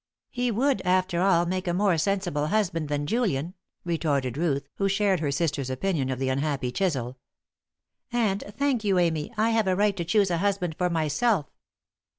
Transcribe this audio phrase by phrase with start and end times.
[0.31, 3.53] "He would, after all, make a more sensible husband than Julian,"
[3.85, 7.19] retorted Ruth, who shared her sister's opinion of the unhappy Chisel.
[8.11, 11.51] "And, thank you, Amy, I have a right to choose a husband for myself.